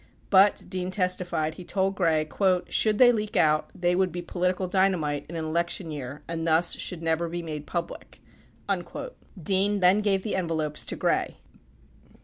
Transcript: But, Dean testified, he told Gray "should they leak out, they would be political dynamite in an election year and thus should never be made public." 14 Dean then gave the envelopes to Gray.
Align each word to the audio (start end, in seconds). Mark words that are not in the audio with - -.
But, 0.31 0.65
Dean 0.67 0.89
testified, 0.89 1.53
he 1.53 1.63
told 1.63 1.93
Gray 1.93 2.27
"should 2.69 2.97
they 2.97 3.11
leak 3.11 3.37
out, 3.37 3.69
they 3.75 3.95
would 3.95 4.11
be 4.11 4.23
political 4.23 4.67
dynamite 4.67 5.27
in 5.29 5.35
an 5.35 5.45
election 5.45 5.91
year 5.91 6.23
and 6.27 6.47
thus 6.47 6.75
should 6.75 7.03
never 7.03 7.29
be 7.29 7.43
made 7.43 7.67
public." 7.67 8.19
14 8.67 9.11
Dean 9.43 9.79
then 9.79 9.99
gave 10.01 10.23
the 10.23 10.33
envelopes 10.35 10.87
to 10.87 10.95
Gray. 10.95 11.37